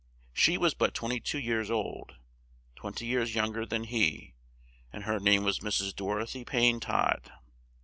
She 0.33 0.57
was 0.57 0.73
but 0.73 0.95
twen 0.95 1.11
ty 1.11 1.19
two 1.19 1.37
years 1.37 1.69
old, 1.69 2.15
twen 2.75 2.93
ty 2.93 3.05
years 3.05 3.35
young 3.35 3.55
er 3.55 3.67
than 3.67 3.83
he, 3.83 4.33
and 4.91 5.03
her 5.03 5.19
name 5.19 5.43
was 5.43 5.59
Mrs. 5.59 5.95
Dor 5.95 6.19
o 6.19 6.25
thy 6.25 6.43
Payne 6.43 6.79
Todd. 6.79 7.31